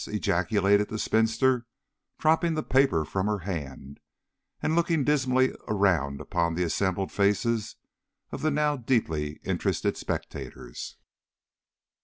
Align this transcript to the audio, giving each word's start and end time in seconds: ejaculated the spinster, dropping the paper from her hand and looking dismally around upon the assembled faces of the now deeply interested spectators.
ejaculated 0.07 0.87
the 0.89 0.97
spinster, 0.97 1.67
dropping 2.17 2.55
the 2.55 2.63
paper 2.63 3.05
from 3.05 3.27
her 3.27 3.37
hand 3.45 3.99
and 4.59 4.75
looking 4.75 5.03
dismally 5.03 5.53
around 5.67 6.19
upon 6.19 6.55
the 6.55 6.63
assembled 6.63 7.11
faces 7.11 7.75
of 8.31 8.41
the 8.41 8.49
now 8.49 8.75
deeply 8.75 9.33
interested 9.43 9.95
spectators. 9.95 10.97